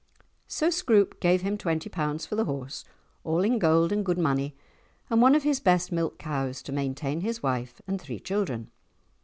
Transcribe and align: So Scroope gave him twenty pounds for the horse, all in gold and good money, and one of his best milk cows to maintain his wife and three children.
So 0.47 0.71
Scroope 0.71 1.19
gave 1.19 1.41
him 1.43 1.59
twenty 1.59 1.87
pounds 1.87 2.25
for 2.25 2.33
the 2.35 2.45
horse, 2.45 2.83
all 3.23 3.43
in 3.43 3.59
gold 3.59 3.91
and 3.91 4.03
good 4.03 4.17
money, 4.17 4.55
and 5.11 5.21
one 5.21 5.35
of 5.35 5.43
his 5.43 5.59
best 5.59 5.91
milk 5.91 6.17
cows 6.17 6.63
to 6.63 6.71
maintain 6.71 7.21
his 7.21 7.43
wife 7.43 7.83
and 7.85 8.01
three 8.01 8.19
children. 8.19 8.71